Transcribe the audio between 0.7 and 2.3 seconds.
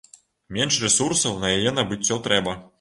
рэсурсаў на яе набыццё